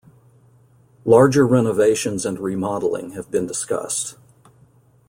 Larger 1.05 1.45
renovations 1.45 2.25
and 2.25 2.39
remodeling 2.39 3.11
have 3.11 3.29
been 3.29 3.45
discussed. 3.45 4.17